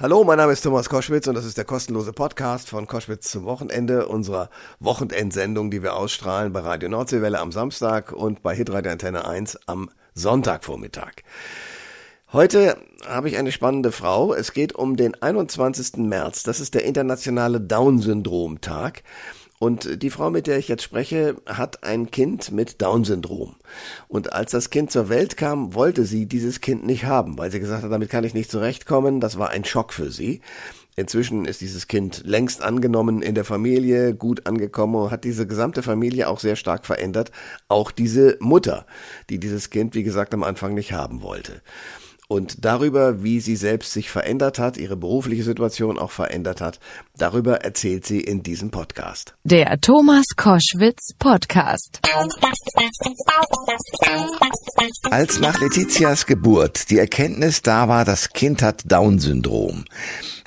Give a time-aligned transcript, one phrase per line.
[0.00, 3.42] Hallo, mein Name ist Thomas Koschwitz und das ist der kostenlose Podcast von Koschwitz zum
[3.46, 9.26] Wochenende unserer Wochenendsendung, die wir ausstrahlen bei Radio Nordseewelle am Samstag und bei Hitradio Antenne
[9.26, 11.24] 1 am Sonntagvormittag.
[12.32, 12.76] Heute
[13.08, 14.32] habe ich eine spannende Frau.
[14.32, 15.96] Es geht um den 21.
[15.96, 16.44] März.
[16.44, 19.02] Das ist der internationale Down-Syndrom-Tag.
[19.58, 23.56] Und die Frau, mit der ich jetzt spreche, hat ein Kind mit Down-Syndrom.
[24.06, 27.58] Und als das Kind zur Welt kam, wollte sie dieses Kind nicht haben, weil sie
[27.58, 29.20] gesagt hat, damit kann ich nicht zurechtkommen.
[29.20, 30.40] Das war ein Schock für sie.
[30.94, 35.82] Inzwischen ist dieses Kind längst angenommen in der Familie, gut angekommen und hat diese gesamte
[35.82, 37.30] Familie auch sehr stark verändert.
[37.68, 38.86] Auch diese Mutter,
[39.30, 41.62] die dieses Kind, wie gesagt, am Anfang nicht haben wollte
[42.28, 46.78] und darüber, wie sie selbst sich verändert hat, ihre berufliche Situation auch verändert hat,
[47.16, 49.34] darüber erzählt sie in diesem Podcast.
[49.44, 52.00] Der Thomas Koschwitz Podcast.
[55.10, 59.86] Als nach Letizias Geburt die Erkenntnis da war, das Kind hat Down-Syndrom,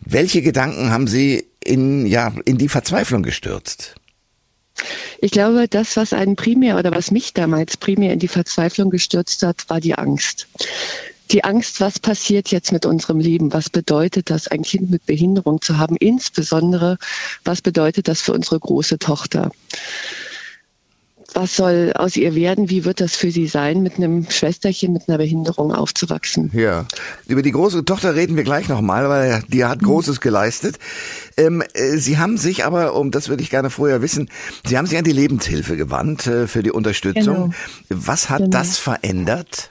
[0.05, 3.95] welche Gedanken haben Sie in, ja, in die Verzweiflung gestürzt?
[5.19, 9.43] Ich glaube, das, was einen primär oder was mich damals primär in die Verzweiflung gestürzt
[9.43, 10.47] hat, war die Angst
[11.31, 13.53] die Angst, was passiert jetzt mit unserem Leben?
[13.53, 15.95] Was bedeutet das, ein Kind mit Behinderung zu haben?
[15.97, 16.97] Insbesondere,
[17.43, 19.51] was bedeutet das für unsere große Tochter?
[21.33, 22.69] Was soll aus ihr werden?
[22.69, 26.51] Wie wird das für sie sein, mit einem Schwesterchen mit einer Behinderung aufzuwachsen?
[26.53, 26.85] Ja,
[27.25, 30.77] über die große Tochter reden wir gleich nochmal, weil die hat Großes geleistet.
[31.37, 34.29] Ähm, äh, sie haben sich aber, um das würde ich gerne vorher wissen,
[34.65, 37.35] Sie haben sich an die Lebenshilfe gewandt äh, für die Unterstützung.
[37.35, 37.49] Genau.
[37.89, 38.49] Was hat genau.
[38.51, 39.69] das verändert?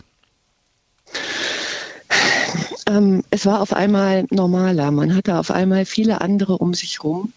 [2.90, 4.90] Ähm, es war auf einmal normaler.
[4.90, 7.32] Man hatte auf einmal viele andere um sich rum.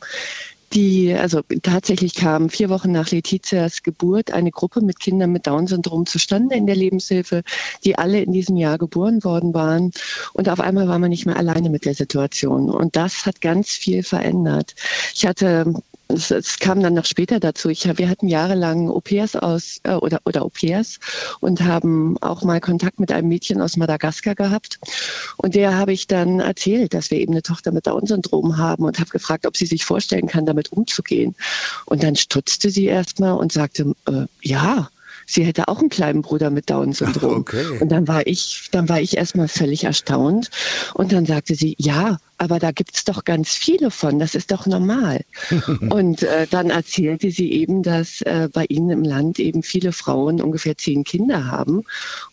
[0.73, 6.07] Die, also tatsächlich kam vier Wochen nach Letizias Geburt eine Gruppe mit Kindern mit Down-Syndrom
[6.07, 7.43] zustande in der Lebenshilfe,
[7.83, 9.91] die alle in diesem Jahr geboren worden waren.
[10.33, 12.71] Und auf einmal war man nicht mehr alleine mit der Situation.
[12.71, 14.73] Und das hat ganz viel verändert.
[15.13, 15.75] Ich hatte
[16.13, 17.69] es, es, kam dann noch später dazu.
[17.69, 20.99] Ich, wir hatten jahrelang Au-pairs aus äh, oder oder Au-pairs
[21.39, 24.79] und haben auch mal Kontakt mit einem Mädchen aus Madagaskar gehabt.
[25.37, 28.99] Und der habe ich dann erzählt, dass wir eben eine Tochter mit Down-Syndrom haben und
[28.99, 31.35] habe gefragt, ob sie sich vorstellen kann, damit umzugehen.
[31.85, 34.89] Und dann stutzte sie erstmal und sagte, äh, ja,
[35.25, 37.33] sie hätte auch einen kleinen Bruder mit Down-Syndrom.
[37.43, 37.79] Okay.
[37.79, 40.49] Und dann war ich, dann war ich erstmal völlig erstaunt.
[40.93, 44.65] Und dann sagte sie, ja, aber da gibt's doch ganz viele von, das ist doch
[44.65, 45.21] normal.
[45.89, 50.41] und äh, dann erzählte sie eben, dass äh, bei ihnen im Land eben viele Frauen
[50.41, 51.83] ungefähr zehn Kinder haben.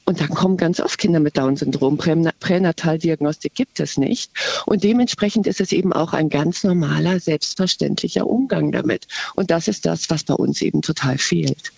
[0.04, 1.96] Und dann kommen ganz oft Kinder mit Down-Syndrom.
[1.96, 4.32] Pränataldiagnostik gibt es nicht.
[4.66, 9.06] Und dementsprechend ist es eben auch ein ganz normaler, selbstverständlicher Umgang damit.
[9.36, 11.70] Und das ist das, was bei uns eben total fehlt.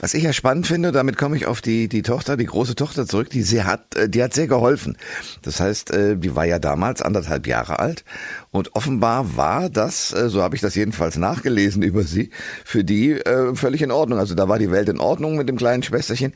[0.00, 3.06] Was ich ja spannend finde, damit komme ich auf die, die Tochter, die große Tochter
[3.06, 4.98] zurück, die sie hat, äh, die hat sehr geholfen.
[5.42, 8.04] Das heißt, äh, die war ja damals anderthalb Jahre Jahre alt.
[8.50, 12.30] Und offenbar war das, äh, so habe ich das jedenfalls nachgelesen über sie,
[12.64, 14.18] für die äh, völlig in Ordnung.
[14.18, 16.32] Also da war die Welt in Ordnung mit dem kleinen Schwesterchen.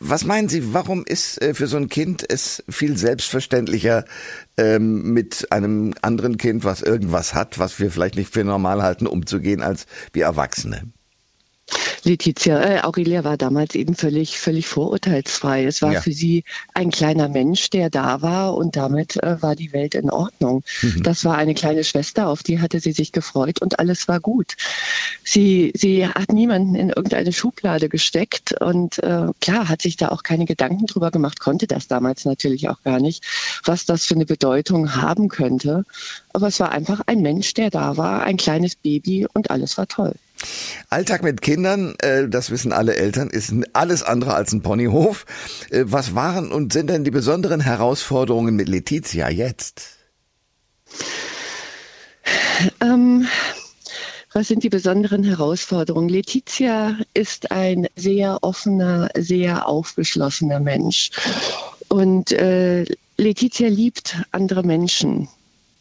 [0.00, 4.04] Was meinen Sie, warum ist äh, für so ein Kind es viel selbstverständlicher,
[4.56, 9.06] ähm, mit einem anderen Kind, was irgendwas hat, was wir vielleicht nicht für normal halten,
[9.06, 10.90] umzugehen als wir Erwachsene?
[12.04, 15.64] Letizia, äh, Aurelia war damals eben völlig, völlig vorurteilsfrei.
[15.64, 16.00] Es war ja.
[16.00, 16.44] für sie
[16.74, 20.62] ein kleiner Mensch, der da war und damit äh, war die Welt in Ordnung.
[20.82, 21.02] Mhm.
[21.02, 24.56] Das war eine kleine Schwester, auf die hatte sie sich gefreut und alles war gut.
[25.24, 30.22] Sie, sie hat niemanden in irgendeine Schublade gesteckt und äh, klar hat sich da auch
[30.22, 33.24] keine Gedanken drüber gemacht, konnte das damals natürlich auch gar nicht,
[33.64, 35.84] was das für eine Bedeutung haben könnte.
[36.32, 39.86] Aber es war einfach ein Mensch, der da war, ein kleines Baby und alles war
[39.86, 40.14] toll.
[40.88, 45.26] Alltag mit Kindern, äh, das wissen alle Eltern, ist alles andere als ein Ponyhof.
[45.70, 49.82] Äh, was waren und sind denn die besonderen Herausforderungen mit Letizia jetzt?
[52.80, 53.26] Ähm,
[54.32, 56.08] was sind die besonderen Herausforderungen?
[56.08, 61.10] Letizia ist ein sehr offener, sehr aufgeschlossener Mensch.
[61.88, 62.84] Und äh,
[63.16, 65.28] Letizia liebt andere Menschen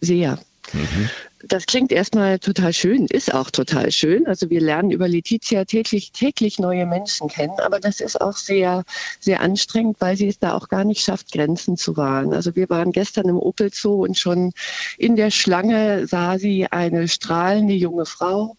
[0.01, 0.39] sehr.
[0.73, 1.09] Mhm.
[1.41, 4.27] Das klingt erstmal total schön, ist auch total schön.
[4.27, 8.83] Also wir lernen über Letizia täglich, täglich neue Menschen kennen, aber das ist auch sehr,
[9.21, 12.33] sehr anstrengend, weil sie es da auch gar nicht schafft, Grenzen zu wahren.
[12.33, 14.51] Also wir waren gestern im Opel Zoo und schon
[14.97, 18.57] in der Schlange sah sie eine strahlende junge Frau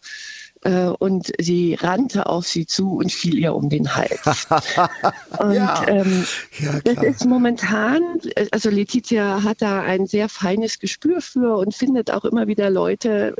[0.62, 4.46] und sie rannte auf sie zu und fiel ihr um den Hals.
[5.38, 5.88] und ja.
[5.88, 6.26] Ähm,
[6.58, 8.02] ja, das ist momentan,
[8.50, 13.36] also Letizia hat da ein sehr feines Gespür für und findet auch immer wieder Leute,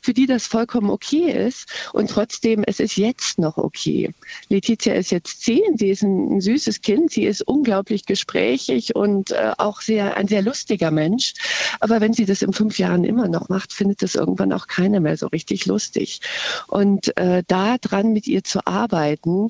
[0.00, 1.68] für die das vollkommen okay ist.
[1.92, 4.14] Und trotzdem, es ist jetzt noch okay.
[4.48, 9.32] Letizia ist jetzt zehn, sie ist ein, ein süßes Kind, sie ist unglaublich gesprächig und
[9.32, 11.34] äh, auch sehr ein sehr lustiger Mensch.
[11.80, 15.00] Aber wenn sie das in fünf Jahren immer noch macht, findet das irgendwann auch keiner
[15.00, 16.20] mehr so richtig lustig.
[16.66, 19.48] Und äh, da dran mit ihr zu arbeiten,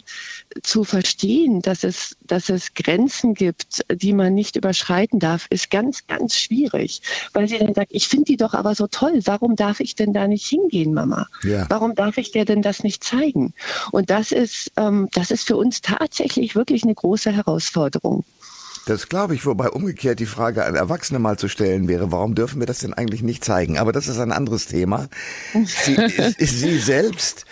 [0.63, 6.07] zu verstehen, dass es, dass es Grenzen gibt, die man nicht überschreiten darf, ist ganz,
[6.07, 7.03] ganz schwierig.
[7.33, 9.21] Weil sie dann sagt, ich finde die doch aber so toll.
[9.25, 11.27] Warum darf ich denn da nicht hingehen, Mama?
[11.43, 11.67] Ja.
[11.69, 13.55] Warum darf ich dir denn das nicht zeigen?
[13.91, 18.25] Und das ist, ähm, das ist für uns tatsächlich wirklich eine große Herausforderung.
[18.89, 22.59] Das glaube ich, wobei umgekehrt die Frage an Erwachsene mal zu stellen wäre, warum dürfen
[22.59, 23.77] wir das denn eigentlich nicht zeigen?
[23.77, 25.09] Aber das ist ein anderes Thema.
[25.53, 25.95] Sie,
[26.39, 27.45] Sie selbst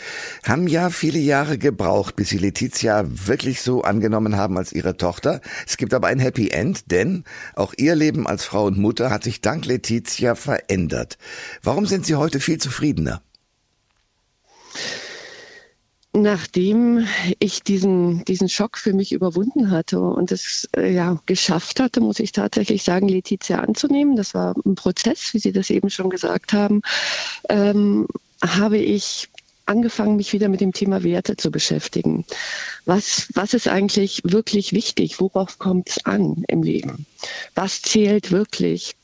[0.45, 5.43] haben ja viele Jahre gebraucht, bis Sie Letizia wirklich so angenommen haben als Ihre Tochter.
[5.67, 7.25] Es gibt aber ein Happy End, denn
[7.55, 11.19] auch Ihr Leben als Frau und Mutter hat sich dank Letizia verändert.
[11.63, 13.21] Warum sind Sie heute viel zufriedener?
[16.27, 17.07] Nachdem
[17.39, 22.19] ich diesen, diesen Schock für mich überwunden hatte und es äh, ja geschafft hatte, muss
[22.19, 24.17] ich tatsächlich sagen, Letizia anzunehmen.
[24.17, 26.83] Das war ein Prozess, wie Sie das eben schon gesagt haben.
[27.49, 28.09] Ähm,
[28.43, 29.29] habe ich
[29.67, 32.25] angefangen, mich wieder mit dem Thema Werte zu beschäftigen.
[32.85, 35.21] Was, was ist eigentlich wirklich wichtig?
[35.21, 37.07] Worauf kommt es an im Leben?
[37.55, 38.97] Was zählt wirklich?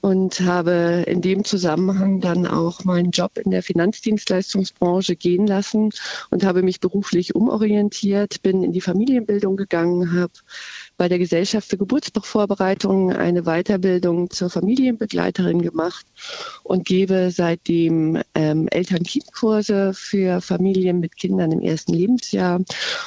[0.00, 5.90] Und habe in dem Zusammenhang dann auch meinen Job in der Finanzdienstleistungsbranche gehen lassen
[6.30, 10.32] und habe mich beruflich umorientiert, bin in die Familienbildung gegangen, habe
[10.96, 16.06] bei der Gesellschaft für Geburtsvorbereitung eine Weiterbildung zur Familienbegleiterin gemacht
[16.62, 22.60] und gebe seitdem ähm, Eltern-Kind-Kurse für Familien mit Kindern im ersten Lebensjahr.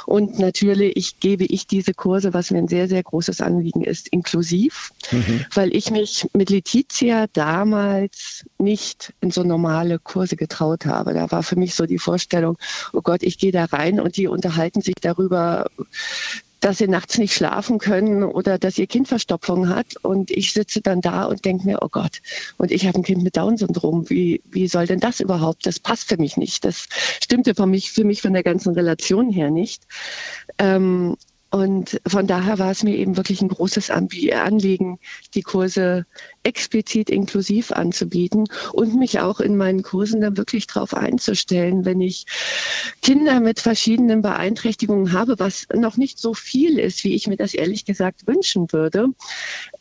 [0.06, 4.08] Und natürlich ich, gebe ich diese Kurse, was mir ein sehr, sehr großes Anliegen ist,
[4.10, 5.46] inklusiv, mhm.
[5.54, 11.14] weil ich mich mit Letizia damals nicht in so normale Kurse getraut habe.
[11.14, 12.58] Da war für mich so die Vorstellung,
[12.94, 15.70] oh Gott, ich gehe da rein und die unterhalten sich darüber,
[16.60, 19.96] dass sie nachts nicht schlafen können oder dass ihr Kind Verstopfung hat.
[20.02, 22.22] Und ich sitze dann da und denke mir, oh Gott,
[22.58, 24.10] und ich habe ein Kind mit Down-Syndrom.
[24.10, 25.66] Wie, wie soll denn das überhaupt?
[25.66, 26.66] Das passt für mich nicht.
[26.66, 26.88] Das
[27.24, 29.84] stimmte für mich, für mich von der ganzen Relation her nicht.
[30.58, 31.16] Ähm,
[31.52, 35.00] und von daher war es mir eben wirklich ein großes Anliegen,
[35.36, 36.06] die Kurse
[36.46, 42.26] explizit inklusiv anzubieten und mich auch in meinen Kursen dann wirklich darauf einzustellen, wenn ich
[43.02, 47.54] Kinder mit verschiedenen Beeinträchtigungen habe, was noch nicht so viel ist, wie ich mir das
[47.54, 49.08] ehrlich gesagt wünschen würde,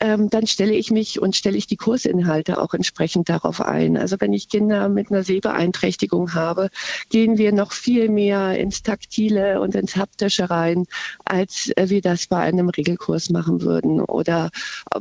[0.00, 3.96] ähm, dann stelle ich mich und stelle ich die Kursinhalte auch entsprechend darauf ein.
[3.96, 6.70] Also wenn ich Kinder mit einer Sehbeeinträchtigung habe,
[7.10, 10.86] gehen wir noch viel mehr ins Taktile und ins Haptische rein,
[11.24, 14.00] als wir das bei einem Regelkurs machen würden.
[14.00, 14.50] Oder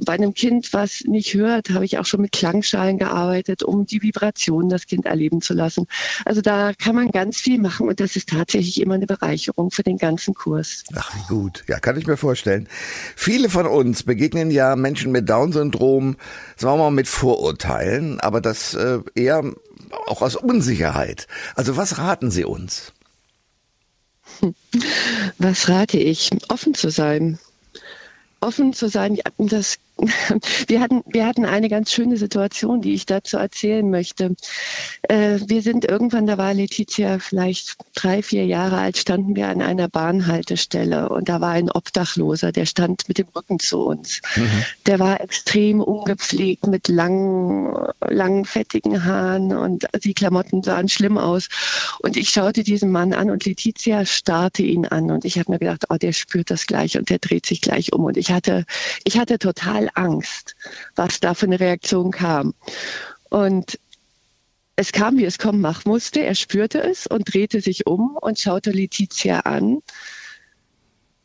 [0.06, 3.86] bei einem Kind, was nicht hört, gehört, habe ich auch schon mit Klangschalen gearbeitet, um
[3.86, 5.88] die Vibration das Kind erleben zu lassen.
[6.26, 9.84] Also da kann man ganz viel machen und das ist tatsächlich immer eine Bereicherung für
[9.84, 10.84] den ganzen Kurs.
[10.96, 11.64] Ach, wie gut.
[11.68, 12.68] Ja, kann ich mir vorstellen.
[13.16, 16.16] Viele von uns begegnen ja Menschen mit Down-Syndrom,
[16.56, 19.44] sagen wir mal, mit Vorurteilen, aber das äh, eher
[20.08, 21.28] auch aus Unsicherheit.
[21.56, 22.94] Also was raten Sie uns?
[25.38, 26.32] Was rate ich?
[26.50, 27.38] Offen zu sein.
[28.42, 29.78] Offen zu sein, das
[30.68, 34.36] wir hatten, wir hatten eine ganz schöne Situation, die ich dazu erzählen möchte.
[35.04, 39.62] Äh, wir sind irgendwann, da war Letizia vielleicht drei, vier Jahre alt, standen wir an
[39.62, 44.22] einer Bahnhaltestelle und da war ein Obdachloser, der stand mit dem Rücken zu uns.
[44.36, 44.64] Mhm.
[44.86, 51.50] Der war extrem ungepflegt mit langen, langen, fettigen Haaren und die Klamotten sahen schlimm aus.
[52.00, 55.60] Und ich schaute diesen Mann an und Letizia starrte ihn an und ich habe mir
[55.60, 58.04] gedacht, oh, der spürt das gleich und der dreht sich gleich um.
[58.06, 58.66] Und ich hatte,
[59.04, 60.56] ich hatte total Angst,
[60.96, 62.54] was da für eine Reaktion kam.
[63.30, 63.80] Und
[64.76, 66.22] es kam, wie es kommen machen musste.
[66.22, 69.82] Er spürte es und drehte sich um und schaute Letizia an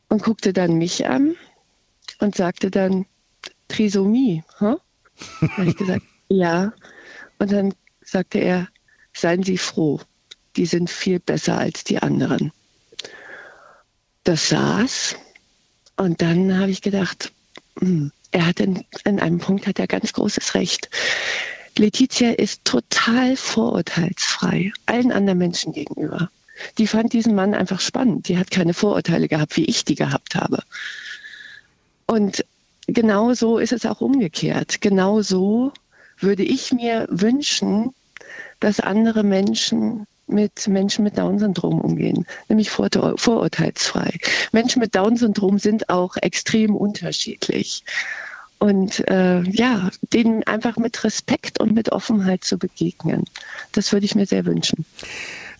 [0.08, 1.36] und guckte dann mich an
[2.18, 3.06] und sagte dann,
[3.68, 4.78] Trisomie, huh?
[5.64, 6.72] ich gesagt, ja.
[7.38, 8.68] Und dann sagte er,
[9.14, 10.00] seien Sie froh,
[10.56, 12.52] die sind viel besser als die anderen.
[14.24, 15.16] Das saß
[15.96, 17.32] und dann habe ich gedacht,
[17.78, 20.90] hm, er hat in, in einem Punkt hat er ganz großes Recht.
[21.76, 26.30] Letizia ist total vorurteilsfrei allen anderen Menschen gegenüber.
[26.76, 28.28] Die fand diesen Mann einfach spannend.
[28.28, 30.62] Die hat keine Vorurteile gehabt, wie ich die gehabt habe.
[32.06, 32.44] Und
[32.86, 34.80] genau so ist es auch umgekehrt.
[34.80, 35.72] Genau so
[36.18, 37.94] würde ich mir wünschen,
[38.60, 44.14] dass andere Menschen mit Menschen mit Down-Syndrom umgehen, nämlich vorurteilsfrei.
[44.52, 47.84] Menschen mit Down-Syndrom sind auch extrem unterschiedlich.
[48.58, 53.24] Und äh, ja, denen einfach mit Respekt und mit Offenheit zu begegnen.
[53.72, 54.84] Das würde ich mir sehr wünschen.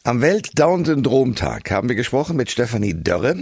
[0.05, 3.37] Am Welt-Down-Syndrom-Tag haben wir gesprochen mit Stefanie Dörre,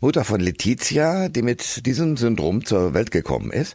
[0.00, 3.74] Mutter von Letizia, die mit diesem Syndrom zur Welt gekommen ist.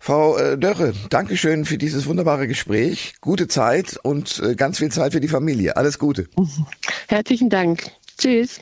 [0.00, 3.14] Frau äh, Dörre, Dankeschön für dieses wunderbare Gespräch.
[3.20, 5.76] Gute Zeit und äh, ganz viel Zeit für die Familie.
[5.76, 6.28] Alles Gute.
[7.08, 7.90] Herzlichen Dank.
[8.18, 8.60] Tschüss.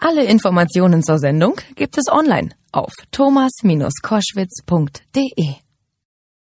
[0.00, 5.65] Alle Informationen zur Sendung gibt es online auf thomas-koschwitz.de.